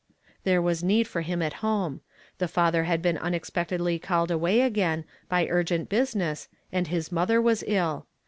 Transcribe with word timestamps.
There 0.45 0.63
was 0.63 0.83
need 0.83 1.07
for 1.07 1.21
him 1.21 1.43
at 1.43 1.53
home. 1.61 2.01
The 2.39 2.47
father 2.47 2.85
had 2.85 3.03
lict'n 3.03 3.19
unexpectedly 3.21 3.99
called 3.99 4.31
away 4.31 4.61
again, 4.61 5.05
by 5.29 5.45
urgent 5.47 5.89
business, 5.89 6.49
and 6.71 6.87
iiis 6.87 7.11
mother 7.11 7.39
was 7.39 7.63
ill. 7.67 8.07